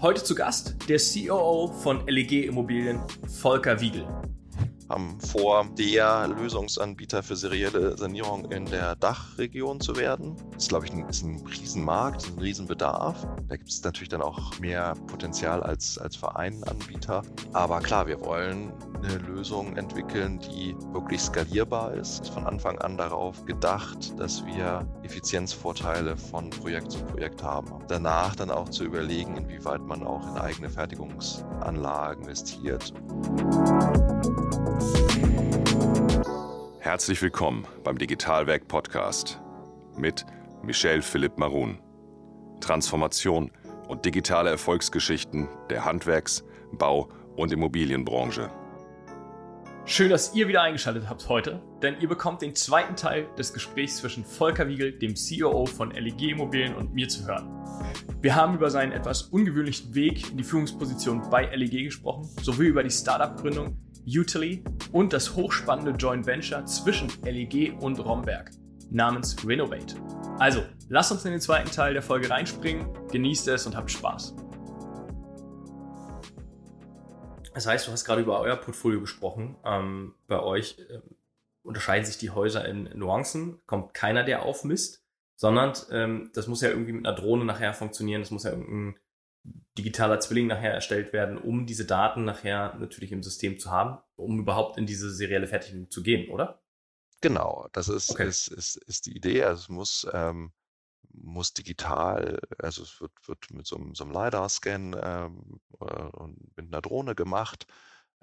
[0.00, 4.06] Heute zu Gast der COO von LEG Immobilien, Volker Wiegel
[4.88, 10.36] haben vor, der Lösungsanbieter für serielle Sanierung in der Dachregion zu werden.
[10.52, 13.26] Das ist, glaube ich, ein, ist ein Riesenmarkt, ein Riesenbedarf.
[13.48, 17.22] Da gibt es natürlich dann auch mehr Potenzial als, als Vereinanbieter.
[17.52, 22.30] Aber klar, wir wollen eine Lösung entwickeln, die wirklich skalierbar ist.
[22.30, 27.72] Von Anfang an darauf gedacht, dass wir Effizienzvorteile von Projekt zu Projekt haben.
[27.88, 32.92] Danach dann auch zu überlegen, inwieweit man auch in eigene Fertigungsanlagen investiert.
[36.88, 39.38] Herzlich willkommen beim Digitalwerk Podcast
[39.98, 40.24] mit
[40.62, 41.82] Michel Philipp Marun.
[42.62, 43.50] Transformation
[43.88, 48.50] und digitale Erfolgsgeschichten der Handwerks-, Bau- und Immobilienbranche.
[49.84, 53.98] Schön, dass ihr wieder eingeschaltet habt heute, denn ihr bekommt den zweiten Teil des Gesprächs
[53.98, 57.50] zwischen Volker Wiegel, dem COO von LEG Immobilien und mir zu hören.
[58.22, 62.82] Wir haben über seinen etwas ungewöhnlichen Weg in die Führungsposition bei LEG gesprochen, sowie über
[62.82, 63.76] die Startup-Gründung
[64.08, 68.50] Utily und das hochspannende Joint Venture zwischen LEG und Romberg
[68.90, 69.96] namens Renovate.
[70.38, 74.34] Also, lasst uns in den zweiten Teil der Folge reinspringen, genießt es und habt Spaß.
[77.54, 79.56] Das heißt, du hast gerade über euer Portfolio gesprochen.
[79.64, 81.00] Ähm, bei euch äh,
[81.62, 86.70] unterscheiden sich die Häuser in Nuancen, kommt keiner, der aufmisst, sondern ähm, das muss ja
[86.70, 88.98] irgendwie mit einer Drohne nachher funktionieren, das muss ja irgendein
[89.78, 94.38] digitaler Zwilling nachher erstellt werden, um diese Daten nachher natürlich im System zu haben, um
[94.40, 96.60] überhaupt in diese serielle Fertigung zu gehen, oder?
[97.20, 98.26] Genau, das ist, okay.
[98.26, 99.44] ist, ist, ist die Idee.
[99.44, 100.52] Also es muss, ähm,
[101.12, 106.56] muss digital, also es wird, wird mit so einem, so einem LiDAR-Scan ähm, äh, und
[106.56, 107.66] mit einer Drohne gemacht,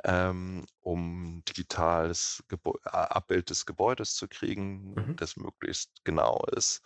[0.04, 5.16] ähm, um digitales Gebä Abbild des Gebäudes zu kriegen, mhm.
[5.16, 6.82] das möglichst genau ist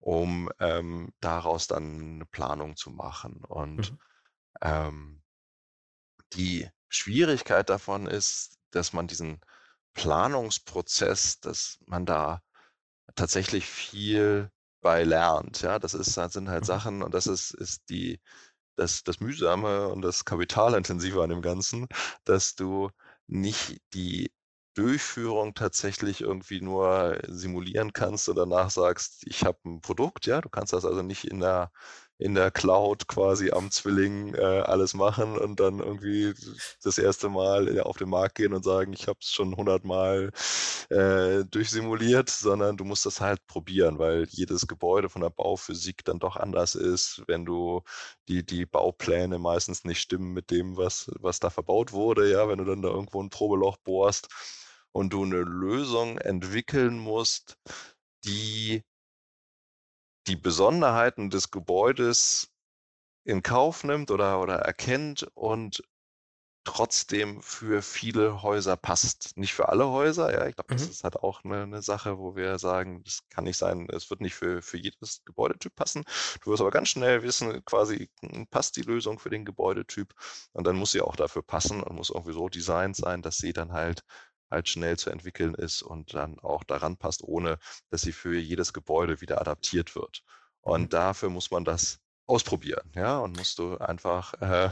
[0.00, 3.44] um ähm, daraus dann eine Planung zu machen.
[3.44, 3.98] Und mhm.
[4.60, 5.22] ähm,
[6.32, 9.40] die Schwierigkeit davon ist, dass man diesen
[9.94, 12.42] Planungsprozess, dass man da
[13.14, 14.50] tatsächlich viel
[14.80, 15.62] bei lernt.
[15.62, 16.66] Ja, das ist, das sind halt mhm.
[16.66, 18.20] Sachen und das ist, ist die,
[18.76, 21.88] das, das Mühsame und das Kapitalintensive an dem Ganzen,
[22.24, 22.90] dass du
[23.26, 24.30] nicht die
[24.76, 30.48] Durchführung tatsächlich irgendwie nur simulieren kannst und danach sagst, ich habe ein Produkt, ja, du
[30.50, 31.70] kannst das also nicht in der
[32.18, 36.32] in der Cloud quasi am Zwilling äh, alles machen und dann irgendwie
[36.82, 40.30] das erste Mal auf den Markt gehen und sagen, ich habe es schon hundertmal
[40.88, 46.18] äh, durchsimuliert, sondern du musst das halt probieren, weil jedes Gebäude von der Bauphysik dann
[46.18, 47.82] doch anders ist, wenn du
[48.28, 52.58] die, die Baupläne meistens nicht stimmen mit dem, was, was da verbaut wurde, ja, wenn
[52.58, 54.28] du dann da irgendwo ein Probeloch bohrst
[54.96, 57.58] und du eine Lösung entwickeln musst,
[58.24, 58.82] die
[60.26, 62.50] die Besonderheiten des Gebäudes
[63.24, 65.84] in Kauf nimmt oder, oder erkennt und
[66.64, 69.36] trotzdem für viele Häuser passt.
[69.36, 70.78] Nicht für alle Häuser, ja, ich glaube, mhm.
[70.78, 74.08] das ist halt auch eine, eine, Sache, wo wir sagen, das kann nicht sein, es
[74.08, 76.04] wird nicht für, für jedes Gebäudetyp passen.
[76.42, 80.14] Du wirst aber ganz schnell wissen, quasi hm, passt die Lösung für den Gebäudetyp
[80.52, 83.52] und dann muss sie auch dafür passen und muss irgendwie so designt sein, dass sie
[83.52, 84.02] dann halt
[84.50, 87.58] halt schnell zu entwickeln ist und dann auch daran passt, ohne
[87.90, 90.22] dass sie für jedes Gebäude wieder adaptiert wird.
[90.60, 90.88] Und mhm.
[90.88, 94.70] dafür muss man das ausprobieren, ja, und musst du einfach äh,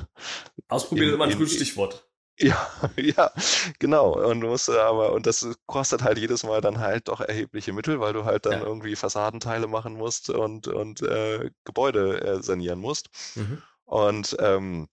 [0.68, 2.08] ausprobieren in, ist immer ein gutes Stichwort.
[2.38, 3.30] Ja, ja,
[3.78, 4.30] genau.
[4.30, 8.00] Und du musst aber, und das kostet halt jedes Mal dann halt doch erhebliche Mittel,
[8.00, 8.62] weil du halt dann ja.
[8.62, 13.08] irgendwie Fassadenteile machen musst und, und äh, Gebäude äh, sanieren musst.
[13.36, 13.62] Mhm.
[13.84, 14.88] Und ähm,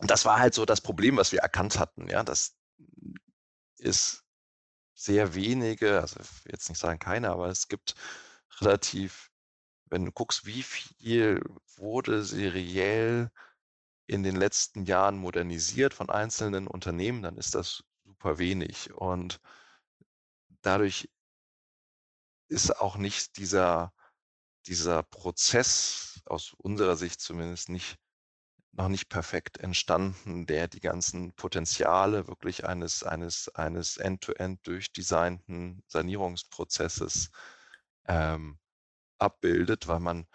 [0.00, 2.56] das war halt so das Problem, was wir erkannt hatten, ja, dass
[3.84, 4.24] es
[4.94, 7.94] sehr wenige, also jetzt nicht sagen keine, aber es gibt
[8.60, 9.30] relativ,
[9.86, 11.42] wenn du guckst, wie viel
[11.76, 13.30] wurde seriell
[14.06, 18.92] in den letzten Jahren modernisiert von einzelnen Unternehmen, dann ist das super wenig.
[18.92, 19.40] Und
[20.62, 21.08] dadurch
[22.48, 23.92] ist auch nicht dieser,
[24.66, 27.98] dieser Prozess aus unserer Sicht zumindest nicht
[28.76, 37.30] noch nicht perfekt entstanden, der die ganzen Potenziale wirklich eines, eines, eines end-to-end durchdesignten Sanierungsprozesses
[38.06, 38.58] ähm,
[39.18, 40.26] abbildet, weil man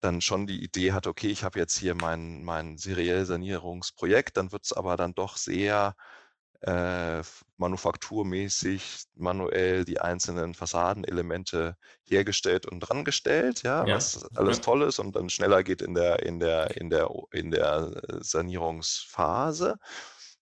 [0.00, 4.52] dann schon die Idee hat, okay, ich habe jetzt hier mein, mein seriell Sanierungsprojekt, dann
[4.52, 5.94] wird es aber dann doch sehr
[6.60, 7.22] äh,
[7.56, 13.94] manufakturmäßig manuell die einzelnen Fassadenelemente hergestellt und drangestellt, ja, ja.
[13.94, 14.62] was alles ja.
[14.64, 19.78] toll ist und dann schneller geht in der, in der, in der, in der Sanierungsphase.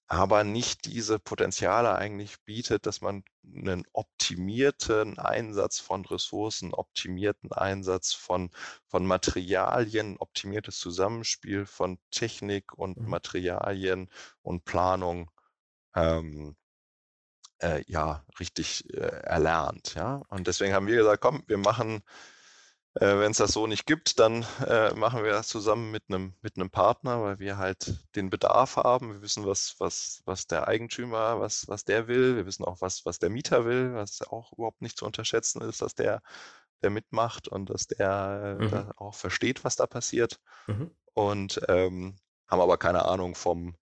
[0.08, 8.12] aber nicht diese Potenziale eigentlich bietet, dass man einen optimierten Einsatz von Ressourcen, optimierten Einsatz
[8.12, 8.50] von,
[8.86, 13.08] von Materialien, optimiertes Zusammenspiel von Technik und mhm.
[13.08, 14.08] Materialien
[14.42, 15.30] und Planung
[15.96, 16.56] ähm,
[17.60, 19.94] äh, ja richtig äh, erlernt.
[19.94, 20.22] Ja?
[20.28, 22.02] Und deswegen haben wir gesagt, komm, wir machen
[23.00, 26.34] äh, Wenn es das so nicht gibt, dann äh, machen wir das zusammen mit einem
[26.40, 29.12] mit einem Partner, weil wir halt den Bedarf haben.
[29.12, 32.37] Wir wissen, was, was, was der Eigentümer, was, was der will.
[32.37, 35.82] Wir wissen auch, was, was der Mieter will, was auch überhaupt nicht zu unterschätzen ist,
[35.82, 36.22] dass der,
[36.82, 38.70] der mitmacht und dass der mhm.
[38.70, 40.40] da auch versteht, was da passiert.
[40.66, 40.90] Mhm.
[41.12, 42.16] Und ähm,
[42.48, 43.76] haben aber keine Ahnung vom,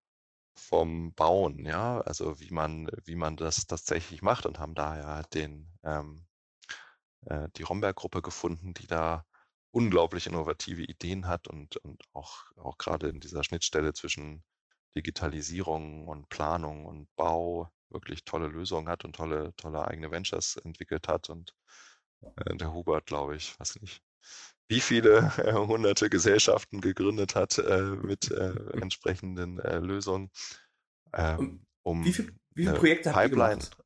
[0.56, 5.72] vom Bauen, ja, also wie man, wie man das tatsächlich macht und haben daher den,
[5.82, 6.26] ähm,
[7.26, 9.24] äh, die Romberg-Gruppe gefunden, die da
[9.72, 14.44] unglaublich innovative Ideen hat und, und auch, auch gerade in dieser Schnittstelle zwischen
[14.96, 21.08] Digitalisierung und Planung und Bau wirklich tolle Lösungen hat und tolle, tolle eigene Ventures entwickelt
[21.08, 21.30] hat.
[21.30, 21.54] Und
[22.22, 24.02] äh, der Hubert, glaube ich, weiß nicht,
[24.68, 30.30] wie viele äh, hunderte Gesellschaften gegründet hat äh, mit äh, entsprechenden äh, Lösungen.
[31.12, 33.42] Ähm, um wie, viel, wie viele Projekte Pipeline.
[33.42, 33.76] habt ihr gemacht?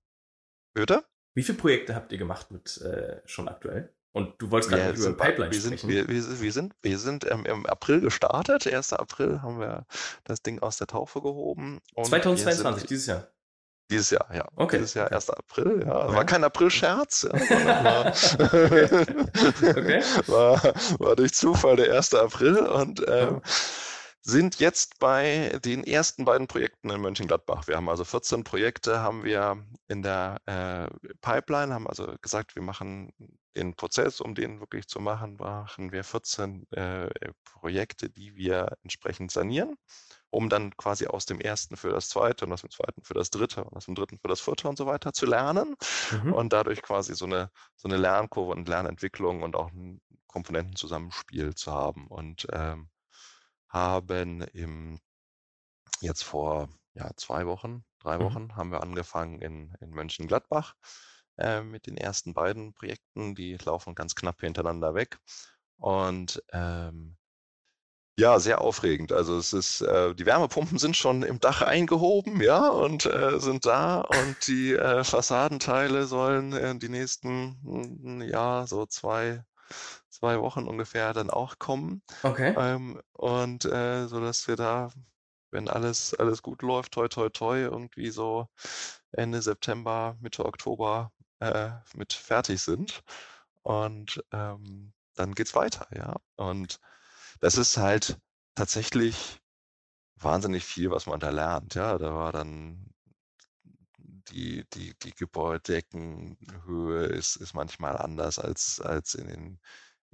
[0.74, 1.04] Bitte?
[1.34, 3.92] Wie viele Projekte habt ihr gemacht mit äh, schon aktuell?
[4.12, 5.78] Und du wolltest gerade über Pipeline wir sprechen.
[5.78, 8.66] Sind, wir, wir, wir, sind, wir sind ähm, im April gestartet.
[8.66, 8.94] 1.
[8.94, 9.86] April haben wir
[10.24, 11.80] das Ding aus der Taufe gehoben.
[11.94, 13.28] 2022, dieses Jahr.
[13.90, 14.46] Dieses Jahr, ja.
[14.54, 14.78] Okay.
[14.78, 15.30] Dieses Jahr, 1.
[15.30, 16.04] April, ja.
[16.04, 16.16] Okay.
[16.16, 20.02] War kein April-Scherz, ja, war, okay.
[20.26, 20.62] war,
[20.98, 22.14] war, durch Zufall der 1.
[22.14, 23.40] April und ähm, ja
[24.28, 27.66] sind jetzt bei den ersten beiden Projekten in Mönchengladbach.
[27.66, 32.62] Wir haben also 14 Projekte haben wir in der äh, Pipeline, haben also gesagt, wir
[32.62, 33.10] machen
[33.56, 37.08] den Prozess, um den wirklich zu machen, machen wir 14 äh,
[37.44, 39.76] Projekte, die wir entsprechend sanieren,
[40.30, 43.30] um dann quasi aus dem ersten für das zweite und aus dem zweiten für das
[43.30, 45.76] dritte und aus dem dritten für das vierte und so weiter zu lernen
[46.10, 46.32] mhm.
[46.32, 51.72] und dadurch quasi so eine, so eine Lernkurve und Lernentwicklung und auch ein Komponentenzusammenspiel zu
[51.72, 52.06] haben.
[52.06, 52.88] Und ähm,
[53.68, 55.00] haben im,
[56.00, 58.22] jetzt vor ja, zwei Wochen, drei mhm.
[58.22, 58.56] Wochen, mhm.
[58.56, 60.74] haben wir angefangen in, in Mönchengladbach
[61.36, 63.34] äh, mit den ersten beiden Projekten.
[63.34, 65.18] Die laufen ganz knapp hintereinander weg.
[65.76, 67.17] Und ähm,
[68.18, 69.12] ja, sehr aufregend.
[69.12, 73.64] Also es ist, äh, die Wärmepumpen sind schon im Dach eingehoben, ja, und äh, sind
[73.64, 79.44] da und die äh, Fassadenteile sollen äh, die nächsten, ja, so zwei,
[80.10, 82.02] zwei Wochen ungefähr dann auch kommen.
[82.24, 82.54] Okay.
[82.58, 84.90] Ähm, und äh, so dass wir da,
[85.52, 88.48] wenn alles, alles gut läuft, toi toi toi, irgendwie so
[89.12, 93.00] Ende September, Mitte Oktober äh, mit fertig sind.
[93.62, 96.16] Und ähm, dann geht's weiter, ja.
[96.34, 96.80] Und
[97.40, 98.18] das ist halt
[98.54, 99.40] tatsächlich
[100.16, 101.74] wahnsinnig viel, was man da lernt.
[101.74, 102.92] Ja, da war dann
[103.98, 109.60] die, die, die Gebäudedeckenhöhe ist, ist manchmal anders als, als in den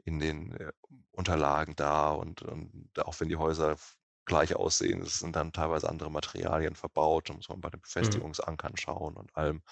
[0.04, 0.72] in den äh,
[1.12, 3.76] Unterlagen da und, und auch wenn die Häuser
[4.24, 7.82] gleich aussehen, es sind dann teilweise andere Materialien verbaut, da muss man bei den mhm.
[7.82, 9.62] Befestigungsankern schauen und allem.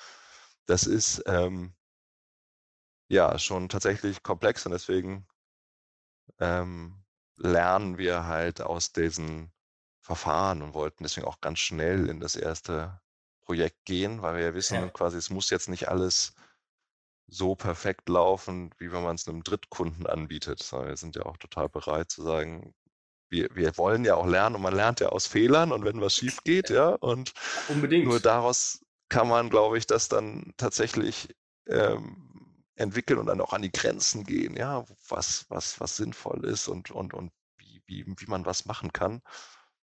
[0.66, 1.74] Das ist ähm,
[3.08, 5.26] ja schon tatsächlich komplex und deswegen
[6.38, 7.01] ähm,
[7.36, 9.52] lernen wir halt aus diesen
[10.00, 13.00] Verfahren und wollten deswegen auch ganz schnell in das erste
[13.42, 14.88] Projekt gehen, weil wir ja wissen, ja.
[14.88, 16.34] quasi, es muss jetzt nicht alles
[17.26, 20.70] so perfekt laufen, wie wenn man es einem Drittkunden anbietet.
[20.72, 22.74] Wir sind ja auch total bereit zu sagen,
[23.30, 26.14] wir, wir wollen ja auch lernen und man lernt ja aus Fehlern und wenn was
[26.14, 27.32] schief geht, ja, und
[27.68, 28.06] Unbedingt.
[28.06, 31.34] nur daraus kann man, glaube ich, das dann tatsächlich
[31.66, 32.31] ähm,
[32.82, 36.90] entwickeln und dann auch an die Grenzen gehen, ja, was, was, was sinnvoll ist und,
[36.90, 39.22] und, und wie, wie, wie man was machen kann.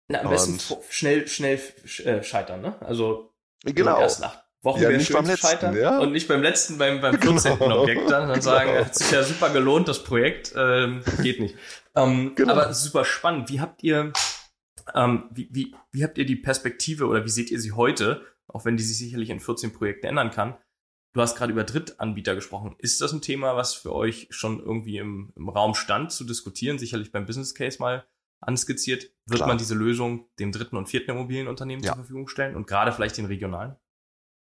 [0.09, 1.61] Na, am besten schnell, schnell
[2.04, 2.80] äh, scheitern, ne?
[2.80, 4.00] Also genau.
[4.00, 5.99] ersten acht Wochen ja, nicht beim letzten, scheitern ja?
[5.99, 7.59] und nicht beim letzten, beim, beim 14.
[7.59, 7.83] Genau.
[7.83, 8.85] Objekt dann, dann sagen, genau.
[8.87, 11.57] hat sich ja super gelohnt, das Projekt, ähm, geht nicht.
[11.95, 12.52] Ähm, genau.
[12.52, 13.50] Aber super spannend.
[13.50, 14.12] Wie habt ihr,
[14.95, 18.64] ähm, wie, wie, wie habt ihr die Perspektive oder wie seht ihr sie heute, auch
[18.64, 20.57] wenn die sich sicherlich in 14 Projekten ändern kann?
[21.12, 22.77] Du hast gerade über Drittanbieter gesprochen.
[22.79, 26.79] Ist das ein Thema, was für euch schon irgendwie im, im Raum stand zu diskutieren?
[26.79, 28.07] Sicherlich beim Business Case mal
[28.41, 29.11] anskizziert.
[29.27, 29.49] Wird Klar.
[29.49, 31.93] man diese Lösung dem dritten und vierten Immobilienunternehmen ja.
[31.93, 33.77] zur Verfügung stellen und gerade vielleicht den regionalen?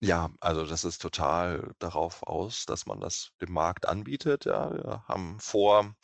[0.00, 4.45] Ja, also das ist total darauf aus, dass man das dem Markt anbietet.
[4.45, 5.95] Ja, wir haben vor,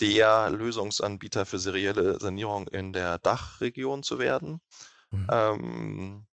[0.00, 4.60] der Lösungsanbieter für serielle Sanierung in der Dachregion zu werden.
[5.10, 5.26] Mhm.
[5.30, 6.26] Ähm,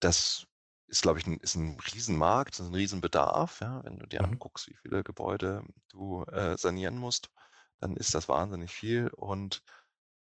[0.00, 0.46] das
[0.88, 3.60] ist, glaube ich, ein, ist ein Riesenmarkt, ist ein Riesenbedarf.
[3.60, 4.32] Ja, wenn du dir mhm.
[4.32, 7.30] anguckst, wie viele Gebäude du äh, sanieren musst,
[7.78, 9.08] dann ist das wahnsinnig viel.
[9.08, 9.62] Und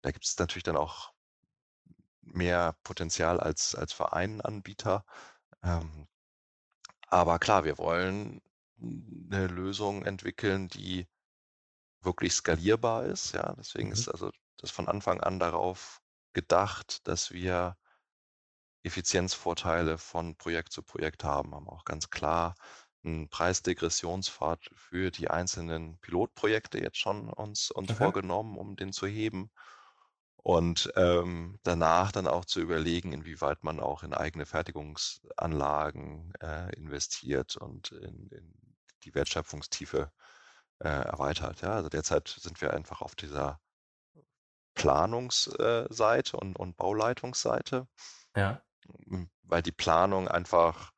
[0.03, 1.13] da gibt es natürlich dann auch
[2.21, 5.05] mehr Potenzial als, als für einen Anbieter.
[5.63, 6.09] Ähm,
[7.07, 8.43] aber klar, wir wollen
[8.81, 11.09] eine Lösung entwickeln, die
[12.03, 13.33] wirklich skalierbar ist.
[13.33, 13.95] Ja, deswegen mhm.
[13.95, 17.77] ist also das von Anfang an darauf gedacht, dass wir
[18.83, 22.55] Effizienzvorteile von Projekt zu Projekt haben, haben auch ganz klar
[23.05, 27.99] einen Preisdegressionspfad für die einzelnen Pilotprojekte jetzt schon uns, uns okay.
[27.99, 29.51] vorgenommen, um den zu heben.
[30.37, 37.57] Und ähm, danach dann auch zu überlegen, inwieweit man auch in eigene Fertigungsanlagen äh, investiert
[37.57, 38.55] und in, in
[39.05, 40.11] die Wertschöpfungstiefe
[40.79, 41.61] äh, erweitert.
[41.61, 41.73] Ja?
[41.75, 43.61] Also derzeit sind wir einfach auf dieser
[44.75, 47.89] Planungsseite und, und Bauleitungsseite.
[48.37, 48.63] Ja.
[49.43, 50.93] Weil die Planung einfach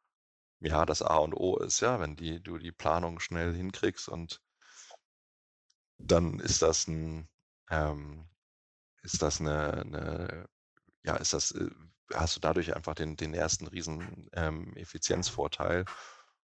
[0.61, 4.41] ja das A und O ist, ja, wenn die, du die Planung schnell hinkriegst und
[5.99, 7.29] dann ist das ein
[7.71, 8.29] ähm,
[9.03, 10.49] ist das eine, eine
[11.05, 11.71] ja, ist das, äh,
[12.15, 15.85] hast du dadurch einfach den, den ersten riesen ähm, Effizienzvorteil.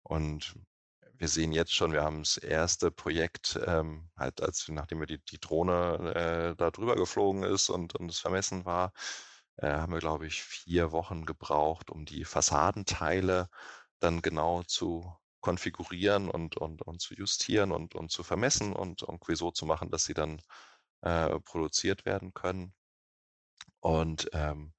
[0.03, 0.55] Und
[1.15, 5.19] wir sehen jetzt schon, wir haben das erste Projekt, ähm, halt als nachdem wir die,
[5.25, 8.93] die Drohne äh, da drüber geflogen ist und, und es vermessen war,
[9.57, 13.49] äh, haben wir, glaube ich, vier Wochen gebraucht, um die Fassadenteile
[13.99, 19.35] dann genau zu konfigurieren und, und, und zu justieren und, und zu vermessen und irgendwie
[19.35, 20.41] so zu machen, dass sie dann
[21.01, 22.73] äh, produziert werden können.
[23.81, 24.73] Und ähm,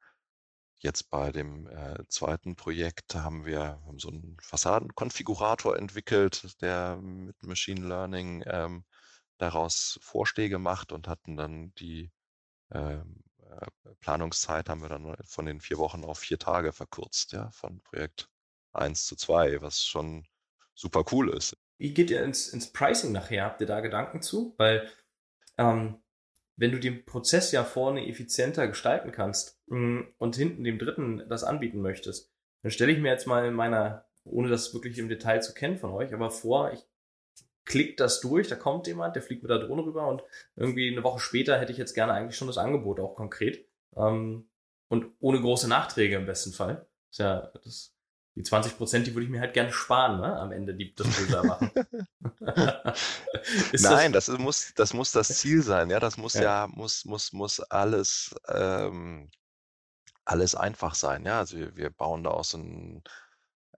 [0.79, 7.43] jetzt bei dem äh, zweiten Projekt haben wir haben so einen Fassadenkonfigurator entwickelt, der mit
[7.43, 8.85] Machine Learning ähm,
[9.39, 12.11] daraus Vorschläge macht und hatten dann die
[12.73, 13.34] ähm, äh,
[14.01, 18.29] Planungszeit haben wir dann von den vier Wochen auf vier Tage verkürzt, ja, von Projekt
[18.73, 20.27] 1 zu 2, was schon
[20.75, 21.57] super cool ist.
[21.79, 23.45] Wie geht ihr ins, ins Pricing nachher?
[23.45, 24.55] Habt ihr da Gedanken zu?
[24.59, 24.89] Weil
[25.59, 26.03] ähm,
[26.57, 31.45] wenn du den Prozess ja vorne effizienter gestalten kannst mm, und hinten dem Dritten das
[31.45, 32.33] anbieten möchtest,
[32.63, 35.79] dann stelle ich mir jetzt mal in meiner, ohne das wirklich im Detail zu kennen
[35.79, 36.85] von euch, aber vor, ich
[37.65, 40.23] klicke das durch, da kommt jemand, der fliegt mit der Drohne rüber und
[40.57, 43.67] irgendwie eine Woche später hätte ich jetzt gerne eigentlich schon das Angebot auch konkret.
[43.97, 44.49] Ähm,
[44.89, 46.87] und ohne große Nachträge im besten Fall.
[47.11, 47.95] Ist ja, das
[48.37, 50.37] die 20 Prozent, die würde ich mir halt gerne sparen, ne?
[50.37, 51.71] am Ende die, das Bilder machen.
[53.81, 55.89] Nein, das, das, muss, das muss das Ziel sein.
[55.89, 59.31] Ja, das muss ja, ja muss, muss, muss alles, ähm,
[60.25, 61.25] alles einfach sein.
[61.25, 63.05] Ja, also wir, wir bauen da auch so ein,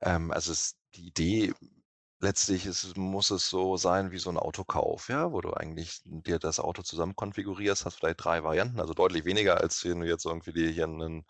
[0.00, 1.52] ähm, also es, die Idee
[2.20, 6.38] letztlich ist, muss es so sein wie so ein Autokauf, ja, wo du eigentlich dir
[6.38, 10.24] das Auto zusammen konfigurierst, hast vielleicht drei Varianten, also deutlich weniger, als wenn du jetzt
[10.24, 11.24] irgendwie dir hier einen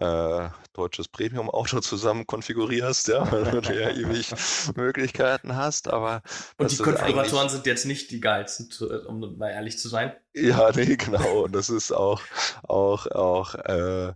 [0.00, 4.32] äh, deutsches Premium-Auto zusammen konfigurierst, ja, weil du ja ewig
[4.76, 6.22] Möglichkeiten hast, aber
[6.56, 8.70] und die Konfiguratoren sind jetzt nicht die geilsten,
[9.06, 10.12] um mal ehrlich zu sein.
[10.34, 11.44] Ja, nee, genau.
[11.44, 12.20] Und das ist auch
[12.62, 14.12] auch auch äh,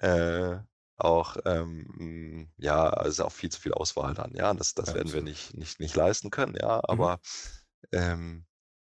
[0.00, 0.58] äh,
[0.96, 4.54] auch ähm, ja, also auch viel zu viel Auswahl dann, ja.
[4.54, 6.76] Das das ja, werden wir nicht nicht nicht leisten können, ja.
[6.76, 6.82] Mhm.
[6.86, 7.20] Aber
[7.92, 7.98] mhm.
[7.98, 8.46] ähm,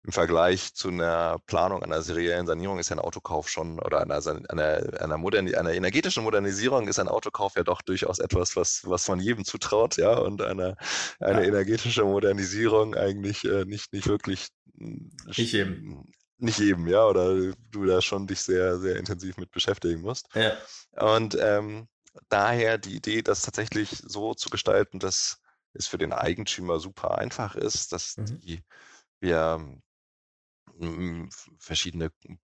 [0.05, 4.21] im Vergleich zu einer Planung einer seriellen Sanierung ist ja ein Autokauf schon oder einer,
[4.49, 9.07] einer, einer, Moderni einer energetischen Modernisierung ist ein Autokauf ja doch durchaus etwas, was, was
[9.07, 10.75] man jedem zutraut, ja, und eine,
[11.19, 11.47] eine ja.
[11.47, 16.03] energetische Modernisierung eigentlich äh, nicht, nicht wirklich nicht jedem.
[16.39, 20.27] Nicht eben, ja, oder du da schon dich sehr, sehr intensiv mit beschäftigen musst.
[20.33, 20.57] Ja.
[20.99, 21.87] Und ähm,
[22.29, 25.41] daher die Idee, das tatsächlich so zu gestalten, dass
[25.73, 28.39] es für den Eigentümer super einfach ist, dass mhm.
[28.39, 28.63] die
[29.19, 29.81] wir
[31.57, 32.11] verschiedene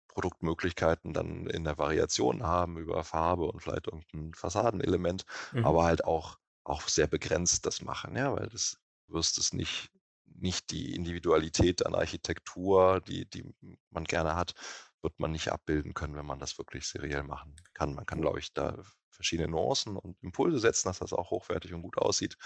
[0.09, 5.65] Produktmöglichkeiten dann in der Variation haben über Farbe und vielleicht irgendein Fassadenelement, mhm.
[5.65, 9.91] aber halt auch, auch sehr begrenzt das machen, ja, weil das wirst es nicht,
[10.27, 13.45] nicht die Individualität an Architektur, die, die
[13.91, 14.55] man gerne hat,
[15.03, 17.95] wird man nicht abbilden können, wenn man das wirklich seriell machen kann.
[17.95, 18.83] Man kann, glaube ich, da
[19.21, 22.37] verschiedene Nuancen und Impulse setzen, dass das auch hochwertig und gut aussieht.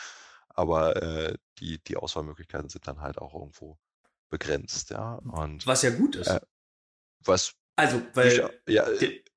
[0.48, 3.78] Aber äh, die, die Auswahlmöglichkeiten sind dann halt auch irgendwo
[4.30, 5.14] begrenzt, ja.
[5.14, 6.28] Und, was ja gut ist.
[6.28, 6.40] Äh,
[7.20, 8.86] was also, weil ja,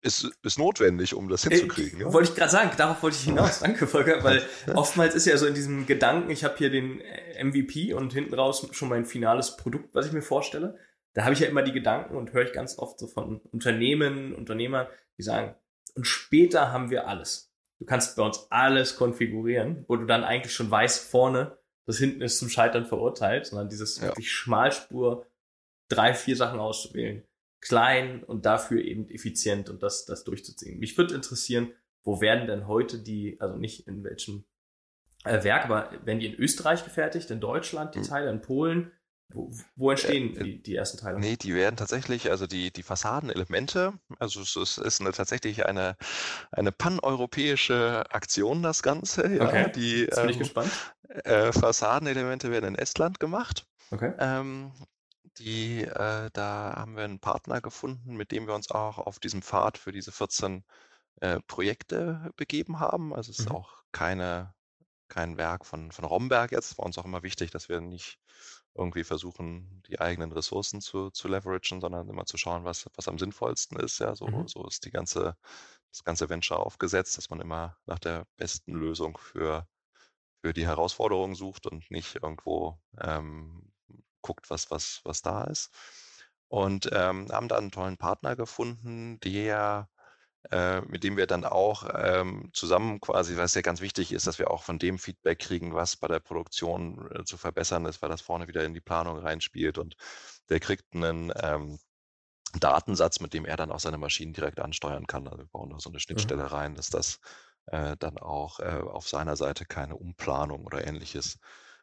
[0.01, 2.00] ist, ist notwendig, um das äh, hinzukriegen.
[2.00, 2.13] Äh, ja?
[2.13, 3.60] Wollte ich gerade sagen, darauf wollte ich hinaus.
[3.62, 4.44] Danke, Volker, weil
[4.75, 8.36] oftmals ist ja so in diesem Gedanken, ich habe hier den äh, MVP und hinten
[8.36, 10.77] raus schon mein finales Produkt, was ich mir vorstelle.
[11.13, 14.36] Da habe ich ja immer die Gedanken und höre ich ganz oft so von Unternehmen,
[14.36, 14.86] Unternehmern,
[15.17, 15.56] die sagen,
[15.98, 17.51] und später haben wir alles.
[17.80, 22.22] Du kannst bei uns alles konfigurieren, wo du dann eigentlich schon weißt, vorne, das hinten
[22.22, 24.08] ist zum Scheitern verurteilt, sondern dieses ja.
[24.08, 25.25] wirklich Schmalspur,
[25.89, 27.24] drei, vier Sachen auszuwählen.
[27.60, 30.80] Klein und dafür eben effizient und das, das durchzuziehen.
[30.80, 31.74] Mich würde interessieren,
[32.04, 34.46] wo werden denn heute die, also nicht in welchem
[35.24, 38.04] äh, Werk, aber werden die in Österreich gefertigt, in Deutschland, die mhm.
[38.04, 38.92] Teile in Polen?
[39.29, 41.19] Wo, wo entstehen äh, die, die, ersten Teile?
[41.19, 45.98] Nee, die werden tatsächlich, also die, die Fassadenelemente, also es, es ist eine, tatsächlich eine,
[46.51, 49.27] eine paneuropäische Aktion, das Ganze.
[49.36, 50.72] Ja, okay, die, jetzt bin ich ähm, gespannt.
[51.24, 53.67] Äh, Fassadenelemente werden in Estland gemacht.
[53.91, 54.13] Okay.
[54.17, 54.72] Ähm,
[55.39, 59.41] die, äh, da haben wir einen Partner gefunden, mit dem wir uns auch auf diesem
[59.41, 60.63] Pfad für diese 14
[61.19, 63.13] äh, Projekte begeben haben.
[63.13, 63.55] Also es ist mhm.
[63.55, 64.53] auch keine,
[65.07, 66.77] kein Werk von, von Romberg jetzt.
[66.77, 68.19] War uns auch immer wichtig, dass wir nicht
[68.75, 73.17] irgendwie versuchen, die eigenen Ressourcen zu, zu leveragen, sondern immer zu schauen, was, was am
[73.17, 73.99] sinnvollsten ist.
[73.99, 74.47] Ja, so, mhm.
[74.47, 75.35] so ist die ganze,
[75.91, 79.67] das ganze Venture aufgesetzt, dass man immer nach der besten Lösung für,
[80.41, 83.71] für die Herausforderung sucht und nicht irgendwo ähm,
[84.21, 85.71] guckt, was, was, was da ist.
[86.49, 89.89] Und ähm, haben da einen tollen Partner gefunden, der
[90.51, 94.39] äh, mit dem wir dann auch ähm, zusammen quasi, was ja ganz wichtig ist, dass
[94.39, 98.10] wir auch von dem Feedback kriegen, was bei der Produktion äh, zu verbessern ist, weil
[98.10, 99.96] das vorne wieder in die Planung reinspielt und
[100.50, 101.80] der kriegt einen ähm,
[102.60, 105.27] Datensatz, mit dem er dann auch seine Maschinen direkt ansteuern kann.
[105.27, 106.01] Also wir bauen da so eine mhm.
[106.01, 106.50] Schnittstelle mhm.
[106.50, 107.20] rein, dass das
[107.68, 111.39] äh, dann auch äh, auf seiner Seite keine Umplanung oder ähnliches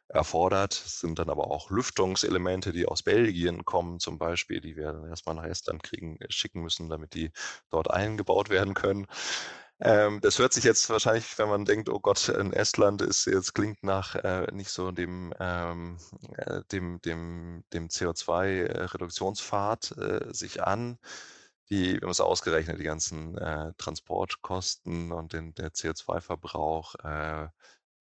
[0.07, 0.73] erfordert.
[0.73, 5.09] Es sind dann aber auch Lüftungselemente, die aus Belgien kommen, zum Beispiel, die wir dann
[5.09, 7.31] erstmal nach Estland kriegen, äh, schicken müssen, damit die
[7.69, 9.07] dort eingebaut werden können.
[9.81, 13.53] Ähm, das hört sich jetzt wahrscheinlich, wenn man denkt, oh Gott, in Estland ist jetzt
[13.53, 15.97] klingt nach äh, nicht so dem, ähm,
[16.37, 20.97] äh, dem, dem, dem CO2-Reduktionspfad äh, sich an.
[21.69, 27.47] Die, wir haben es ausgerechnet, die ganzen äh, Transportkosten und den, der CO2-Verbrauch, äh,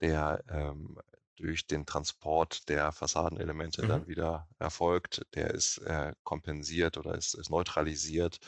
[0.00, 0.98] der ähm,
[1.36, 3.88] durch den Transport der Fassadenelemente mhm.
[3.88, 8.38] dann wieder erfolgt, der ist äh, kompensiert oder ist, ist neutralisiert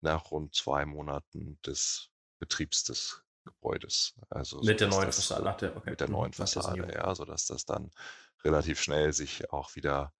[0.00, 4.14] nach rund zwei Monaten des Betriebs des Gebäudes.
[4.30, 5.90] Also mit der neuen das, Fassade, okay.
[5.90, 6.14] Mit der mhm.
[6.14, 7.90] neuen Fassade, ja, sodass das dann
[8.44, 10.12] relativ schnell sich auch wieder,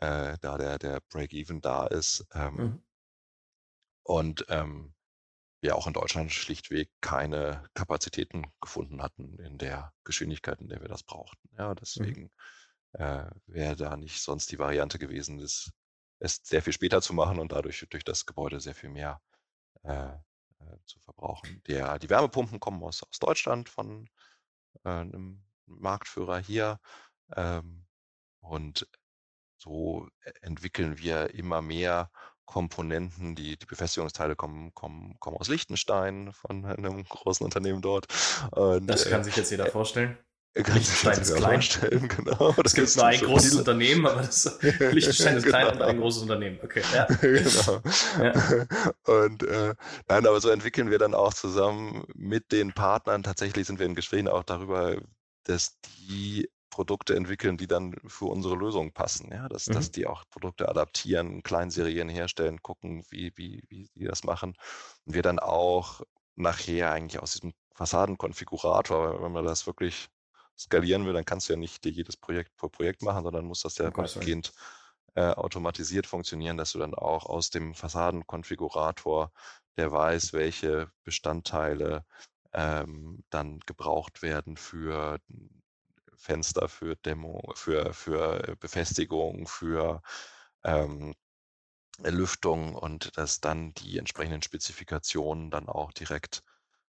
[0.00, 2.26] äh, da der, der Break-Even da ist.
[2.34, 2.82] Ähm, mhm.
[4.02, 4.94] Und ähm,
[5.60, 10.88] wir auch in Deutschland schlichtweg keine Kapazitäten gefunden hatten in der Geschwindigkeit, in der wir
[10.88, 11.48] das brauchten.
[11.56, 11.76] Ja, mhm.
[11.76, 12.22] deswegen
[12.92, 13.04] mhm.
[13.04, 15.70] äh, wäre da nicht sonst die Variante gewesen, das,
[16.18, 19.20] es sehr viel später zu machen und dadurch durch das Gebäude sehr viel mehr
[19.82, 20.12] äh,
[20.60, 21.62] äh, zu verbrauchen.
[21.66, 24.08] Der, die Wärmepumpen kommen aus, aus Deutschland von
[24.84, 26.80] äh, einem Marktführer hier.
[27.36, 27.86] Ähm,
[28.40, 28.88] und
[29.58, 30.08] so
[30.40, 32.10] entwickeln wir immer mehr
[32.50, 38.06] Komponenten, die, die Befestigungsteile kommen, kommen, kommen aus Liechtenstein von einem großen Unternehmen dort.
[38.50, 40.18] Und, das kann äh, sich jetzt jeder äh, vorstellen.
[40.56, 41.60] Liechtenstein ist klein.
[42.08, 42.52] Genau.
[42.60, 43.60] Das gibt nur ein großes viele.
[43.60, 45.58] Unternehmen, aber das Liechtenstein ist genau.
[45.58, 46.58] klein und ein großes Unternehmen.
[46.64, 47.04] Okay, ja.
[47.20, 47.80] genau.
[48.20, 48.66] Ja.
[49.04, 49.74] Und äh,
[50.08, 53.22] nein, aber so entwickeln wir dann auch zusammen mit den Partnern.
[53.22, 54.96] Tatsächlich sind wir in Gesprächen auch darüber,
[55.44, 59.30] dass die Produkte entwickeln, die dann für unsere Lösung passen.
[59.32, 59.74] Ja, dass, mhm.
[59.74, 64.54] dass die auch Produkte adaptieren, Kleinserien herstellen, gucken, wie, wie, wie die das machen.
[65.04, 66.00] Und wir dann auch
[66.36, 70.08] nachher eigentlich aus diesem Fassadenkonfigurator, wenn man das wirklich
[70.58, 73.62] skalieren will, dann kannst du ja nicht dir jedes Projekt pro Projekt machen, sondern muss
[73.62, 74.52] das ja oh weitgehend
[75.14, 79.32] äh, automatisiert funktionieren, dass du dann auch aus dem Fassadenkonfigurator,
[79.76, 82.04] der weiß, welche Bestandteile
[82.52, 85.18] ähm, dann gebraucht werden für
[86.20, 90.02] Fenster für Dämmung, für, für Befestigung, für
[90.64, 91.14] ähm,
[92.02, 96.42] Lüftung und dass dann die entsprechenden Spezifikationen dann auch direkt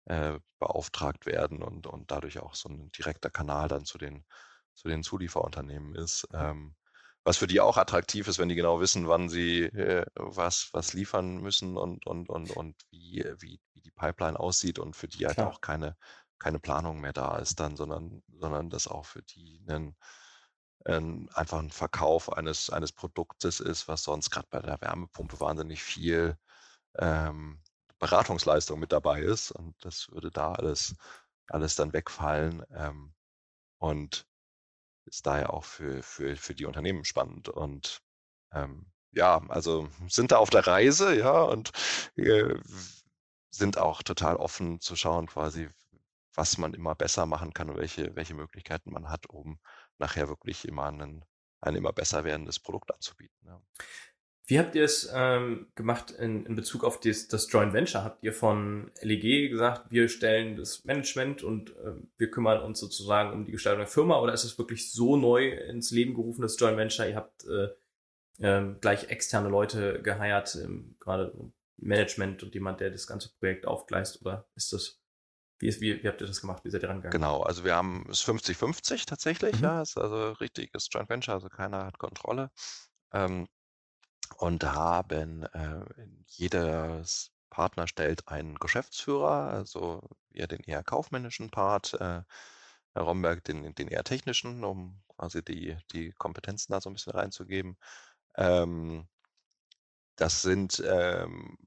[0.06, 4.26] äh, beauftragt werden und, und dadurch auch so ein direkter Kanal dann zu den,
[4.74, 6.28] zu den Zulieferunternehmen ist.
[6.34, 6.76] Ähm,
[7.24, 10.94] was für die auch attraktiv ist, wenn die genau wissen, wann sie äh, was, was
[10.94, 15.26] liefern müssen und, und, und, und wie, wie, wie die Pipeline aussieht und für die
[15.26, 15.52] halt Klar.
[15.52, 15.98] auch keine
[16.40, 19.96] keine Planung mehr da ist dann, sondern, sondern das auch für die ein,
[20.86, 25.84] ein, einfach ein Verkauf eines, eines Produktes ist, was sonst gerade bei der Wärmepumpe wahnsinnig
[25.84, 26.38] viel
[26.98, 27.62] ähm,
[28.00, 29.52] Beratungsleistung mit dabei ist.
[29.52, 30.96] Und das würde da alles,
[31.48, 32.64] alles dann wegfallen.
[32.72, 33.14] Ähm,
[33.80, 34.28] und
[35.06, 37.50] ist daher auch für, für, für die Unternehmen spannend.
[37.50, 38.02] Und
[38.52, 41.72] ähm, ja, also sind da auf der Reise, ja, und
[42.16, 42.56] äh,
[43.50, 45.70] sind auch total offen zu schauen, quasi,
[46.38, 49.60] was man immer besser machen kann und welche, welche Möglichkeiten man hat, um
[49.98, 51.26] nachher wirklich immer einen,
[51.62, 53.36] ein immer besser werdendes Produkt anzubieten.
[53.46, 53.60] Ja.
[54.46, 58.04] Wie habt ihr es ähm, gemacht in, in Bezug auf das, das Joint Venture?
[58.04, 63.34] Habt ihr von LEG gesagt, wir stellen das Management und äh, wir kümmern uns sozusagen
[63.34, 64.22] um die Gestaltung der Firma?
[64.22, 67.10] Oder ist es wirklich so neu ins Leben gerufen, das Joint Venture?
[67.10, 71.34] Ihr habt äh, äh, gleich externe Leute geheiert, ähm, gerade
[71.76, 74.22] Management und jemand, der das ganze Projekt aufgleist?
[74.22, 75.02] Oder ist das
[75.60, 76.64] Wie, ist, wie, wie habt ihr das gemacht?
[76.66, 77.22] Wie seid ihr rangegangen?
[77.22, 79.62] Genau, also wir haben es 50-50 tatsächlich, Mhm.
[79.62, 82.52] ja, ist also richtiges Joint Venture, also keiner hat Kontrolle.
[83.14, 83.48] Ähm,
[84.38, 85.86] und haben äh,
[86.28, 92.24] jedes Partner stellt einen Geschäftsführer, also wir den eher kaufmännischen Part, äh,
[92.94, 97.14] Herr Romberg den, den eher technischen, um quasi die, die Kompetenzen da so ein bisschen
[97.14, 97.78] reinzugeben.
[98.36, 99.08] Ähm,
[100.16, 101.58] das sind ähm,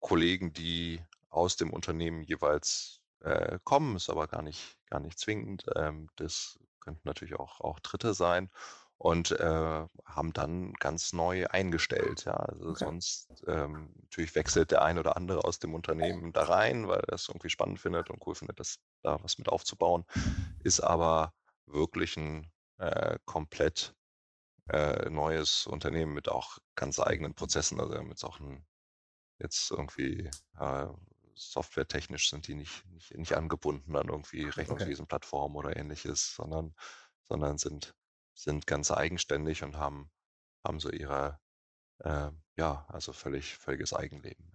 [0.00, 5.66] Kollegen, die aus dem Unternehmen jeweils äh, kommen, ist aber gar nicht, gar nicht zwingend.
[5.76, 8.50] Ähm, das könnten natürlich auch, auch Dritte sein
[8.98, 12.24] und äh, haben dann ganz neu eingestellt.
[12.24, 12.84] Ja, also Okay.
[12.84, 17.14] sonst ähm, natürlich wechselt der ein oder andere aus dem Unternehmen da rein, weil er
[17.14, 20.04] es irgendwie spannend findet und cool findet, das da was mit aufzubauen,
[20.60, 21.32] ist aber
[21.66, 23.94] wirklich ein äh, komplett
[24.68, 27.80] äh, neues Unternehmen mit auch ganz eigenen Prozessen.
[27.80, 28.66] Also wir haben jetzt auch ein
[29.38, 30.86] jetzt irgendwie äh,
[31.38, 36.74] softwaretechnisch sind die nicht, nicht, nicht angebunden an irgendwie Rechnungswesenplattformen oder ähnliches, sondern,
[37.22, 37.94] sondern sind,
[38.34, 40.10] sind ganz eigenständig und haben,
[40.64, 41.40] haben so ihre,
[42.00, 44.52] äh, ja, also völlig, völliges Eigenleben.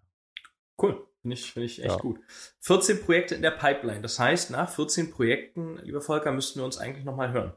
[0.81, 2.01] Cool, finde ich, finde ich echt Ja.
[2.01, 2.19] gut.
[2.59, 4.01] 14 Projekte in der Pipeline.
[4.01, 7.53] Das heißt, nach 14 Projekten, lieber Volker, müssten wir uns eigentlich nochmal hören.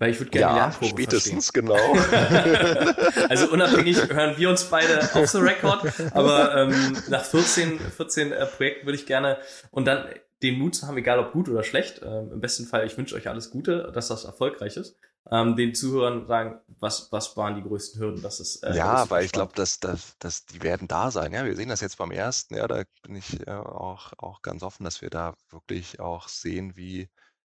[0.00, 1.76] Weil ich würde gerne die Lernkurve spätestens, genau.
[1.76, 2.96] verstehen.
[3.28, 8.46] Also unabhängig hören wir uns beide off the record, aber ähm, nach 14, 14 äh,
[8.46, 9.36] Projekten würde ich gerne
[9.70, 10.06] und dann
[10.42, 13.14] den Mut zu haben, egal ob gut oder schlecht, ähm, im besten Fall, ich wünsche
[13.14, 14.96] euch alles Gute, dass das erfolgreich ist,
[15.30, 19.26] ähm, den Zuhörern sagen, was, was waren die größten Hürden, dass es äh, Ja, weil
[19.26, 21.34] ich glaube, dass, dass, dass die werden da sein.
[21.34, 22.54] Ja, wir sehen das jetzt beim ersten.
[22.54, 26.74] Ja, da bin ich äh, auch, auch ganz offen, dass wir da wirklich auch sehen,
[26.74, 27.10] wie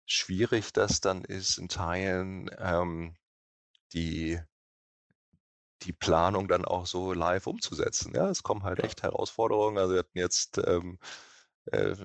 [0.06, 3.16] schwierig das dann ist, in Teilen ähm,
[3.94, 4.40] die,
[5.84, 8.14] die Planung dann auch so live umzusetzen.
[8.16, 9.78] Ja, es kommen halt echt Herausforderungen.
[9.78, 11.00] Also wir hatten jetzt, ähm,
[11.66, 11.96] äh,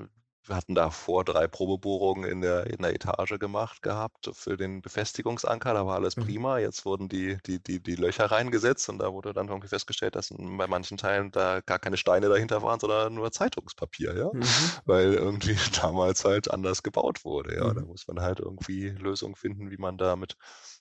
[0.48, 5.74] wir hatten davor drei Probebohrungen in der, in der Etage gemacht gehabt für den Befestigungsanker.
[5.74, 6.16] Da war alles Mhm.
[6.16, 6.58] prima.
[6.58, 10.30] Jetzt wurden die, die, die, die Löcher reingesetzt und da wurde dann irgendwie festgestellt, dass
[10.36, 14.30] bei manchen Teilen da gar keine Steine dahinter waren, sondern nur Zeitungspapier, ja.
[14.32, 14.78] Mhm.
[14.84, 17.56] Weil irgendwie damals halt anders gebaut wurde.
[17.56, 17.86] Ja, da Mhm.
[17.86, 20.36] muss man halt irgendwie Lösungen finden, wie man damit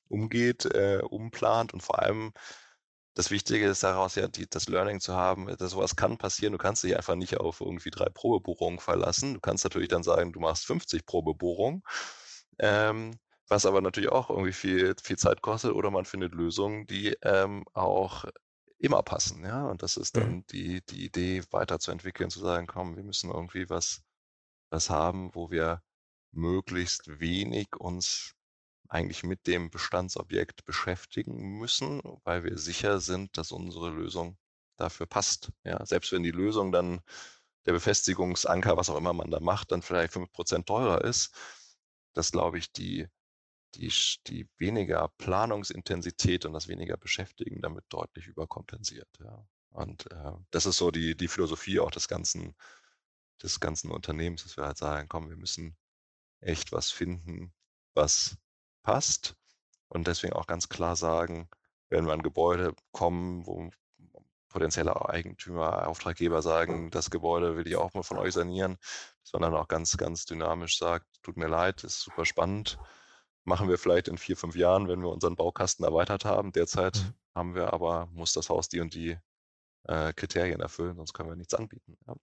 [0.08, 2.32] umgeht, äh, umplant und vor allem
[3.18, 6.52] das Wichtige ist daraus ja die, das Learning zu haben, dass sowas kann passieren.
[6.54, 9.34] Du kannst dich einfach nicht auf irgendwie drei Probebohrungen verlassen.
[9.36, 11.82] Du kannst natürlich dann sagen, du machst 50 Probebohrungen,
[12.60, 13.16] ähm,
[13.48, 17.64] was aber natürlich auch irgendwie viel, viel Zeit kostet oder man findet Lösungen, die ähm,
[17.74, 18.26] auch
[18.78, 19.44] immer passen.
[19.44, 20.44] Ja, und das ist dann Mhm.
[20.52, 24.02] die, die Idee weiterzuentwickeln, zu sagen, komm, wir müssen irgendwie was,
[24.72, 25.84] was haben, wo wir
[26.32, 28.34] möglichst wenig uns
[28.90, 34.38] eigentlich mit dem Bestandsobjekt beschäftigen müssen, weil wir sicher sind, dass unsere Lösung
[34.78, 35.52] dafür passt.
[35.64, 37.02] Ja, selbst wenn die Lösung dann
[37.66, 41.36] der Befestigungsanker, was auch immer man da macht, dann vielleicht fünf Prozent teurer ist,
[42.14, 43.08] dass glaube ich die,
[43.76, 43.92] die,
[44.28, 49.10] die weniger Planungsintensität und das weniger Beschäftigen damit deutlich überkompensiert.
[49.20, 49.46] Ja.
[49.72, 52.56] Und äh, das ist so die, die Philosophie auch des ganzen,
[53.44, 55.76] des ganzen Unternehmens, dass wir halt sagen, komm, wir müssen
[56.40, 57.54] echt was finden,
[57.94, 58.38] was
[58.88, 59.36] passt.
[59.90, 61.50] Und deswegen auch ganz klar sagen,
[61.90, 63.70] wenn wir an Gebäude kommen, wo
[64.48, 68.78] potenzielle Eigentümer, Auftraggeber sagen, das Gebäude will ich auch mal von euch sanieren,
[69.34, 72.80] dann auch ganz, ganz dynamisch sagt, tut mir leid, ist super spannend.
[73.44, 76.54] Machen wir vielleicht in vier, fünf Jahren, wenn wir unseren Baukasten erweitert haben.
[76.54, 77.14] Derzeit Mhm.
[77.36, 79.18] haben wir aber, muss das Haus die und die
[79.84, 81.98] äh, Kriterien erfüllen, sonst können wir nichts anbieten.
[82.08, 82.16] Ja.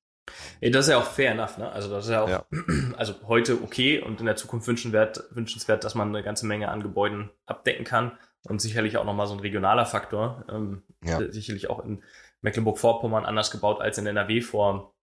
[0.61, 1.71] Das ist ja auch fair enough, ne?
[1.71, 2.47] Also das ist ja auch, Ja.
[2.97, 6.83] also heute okay und in der Zukunft wünschenswert, wünschenswert, dass man eine ganze Menge an
[6.83, 10.45] Gebäuden abdecken kann und sicherlich auch nochmal so ein regionaler Faktor.
[10.51, 11.21] Ähm, Ja.
[11.31, 12.03] Sicherlich auch in
[12.41, 14.95] Mecklenburg-Vorpommern anders gebaut als in NRW vor,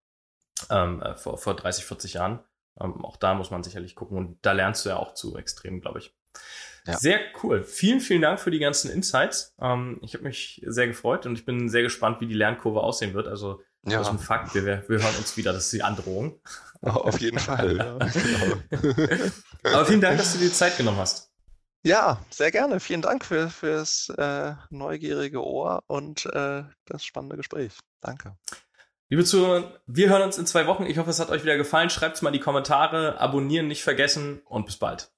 [0.69, 2.39] ähm, äh, vor, vor 30, 40 Jahren.
[2.79, 5.81] Ähm, auch da muss man sicherlich gucken und da lernst du ja auch zu extrem,
[5.81, 6.15] glaube ich.
[6.87, 6.97] Ja.
[6.97, 7.63] Sehr cool.
[7.63, 9.55] Vielen, vielen Dank für die ganzen Insights.
[9.61, 13.13] Ähm, ich habe mich sehr gefreut und ich bin sehr gespannt, wie die Lernkurve aussehen
[13.13, 13.27] wird.
[13.27, 14.53] Also Ja, das ist ein Fakt.
[14.53, 15.53] Wir, wir hören uns wieder.
[15.53, 16.39] Das ist die Androhung.
[16.81, 17.77] auf jeden Fall.
[17.77, 17.97] Ja,
[18.69, 19.31] genau.
[19.63, 21.31] Aber vielen Dank, dass du dir die Zeit genommen hast.
[21.83, 22.79] Ja, sehr gerne.
[22.79, 27.73] Vielen Dank für, fürs äh, neugierige Ohr und äh, das spannende Gespräch.
[28.01, 28.37] Danke.
[29.09, 30.85] Liebe Zuhörer, wir hören uns in zwei Wochen.
[30.85, 31.89] Ich hoffe, es hat euch wieder gefallen.
[31.89, 33.19] Schreibt es mal in die Kommentare.
[33.19, 35.11] Abonnieren nicht vergessen und bis bald.